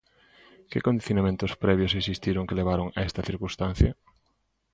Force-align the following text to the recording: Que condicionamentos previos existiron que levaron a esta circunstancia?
Que 0.69 0.85
condicionamentos 0.87 1.51
previos 1.63 1.95
existiron 1.99 2.47
que 2.47 2.57
levaron 2.61 2.87
a 2.91 3.01
esta 3.07 3.25
circunstancia? 3.29 3.91